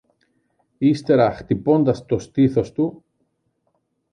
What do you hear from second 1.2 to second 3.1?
χτυπώντας το στήθος του